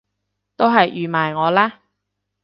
[0.55, 1.81] 都係預埋我啦！